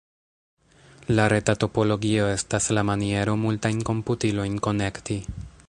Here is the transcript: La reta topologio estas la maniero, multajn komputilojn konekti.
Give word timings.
La 1.19 1.25
reta 1.33 1.53
topologio 1.63 2.25
estas 2.37 2.71
la 2.77 2.85
maniero, 2.91 3.37
multajn 3.45 3.85
komputilojn 3.91 4.57
konekti. 4.69 5.21